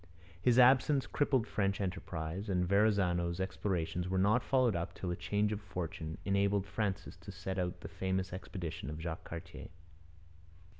[0.41, 5.51] His absence crippled French enterprise, and Verrazano's explorations were not followed up till a change
[5.51, 9.67] of fortune enabled Francis to send out the famous expedition of Jacques Cartier.